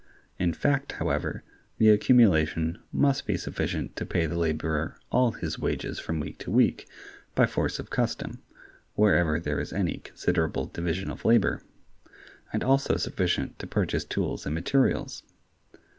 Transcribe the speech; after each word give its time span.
In 0.39 0.51
fact, 0.51 0.93
however, 0.93 1.43
the 1.77 1.89
accumulation 1.89 2.79
must 2.91 3.27
be 3.27 3.37
sufficient 3.37 3.95
to 3.97 4.03
pay 4.03 4.25
the 4.25 4.35
laborer 4.35 4.97
all 5.11 5.33
his 5.33 5.59
wages 5.59 5.99
from 5.99 6.19
week 6.19 6.39
to 6.39 6.49
week, 6.49 6.87
by 7.35 7.45
force 7.45 7.77
of 7.77 7.91
custom 7.91 8.41
(wherever 8.95 9.39
there 9.39 9.59
is 9.59 9.71
any 9.71 9.99
considerable 9.99 10.65
division 10.65 11.11
of 11.11 11.23
labor), 11.23 11.61
and 12.51 12.63
also 12.63 12.97
sufficient 12.97 13.59
to 13.59 13.67
purchase 13.67 14.03
tools 14.03 14.47
and 14.47 14.55
materials. 14.55 15.21